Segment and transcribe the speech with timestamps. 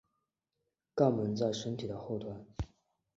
[0.95, 2.43] 肛门在身体的后端。